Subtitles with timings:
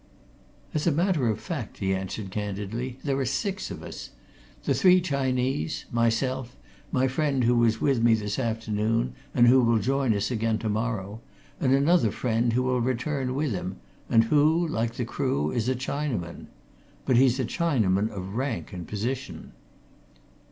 [0.73, 4.09] "As a matter of fact," he answered candidly, "there are six of us.
[4.63, 6.57] The three Chinese; myself;
[6.91, 11.21] my friend who was with me this afternoon, and who will join us again tomorrow,
[11.59, 13.75] and another friend who will return with him,
[14.09, 16.47] and who, like the crew, is a Chinaman.
[17.05, 19.51] But he's a Chinaman of rank and position."